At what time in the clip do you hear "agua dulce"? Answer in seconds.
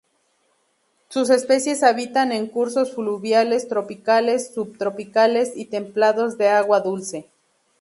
6.49-7.29